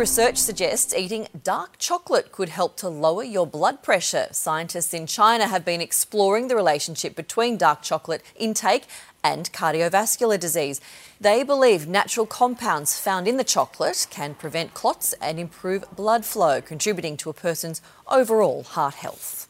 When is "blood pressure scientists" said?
3.46-4.94